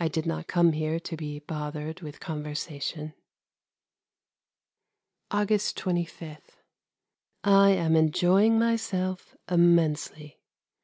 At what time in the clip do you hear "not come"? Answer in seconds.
0.26-0.72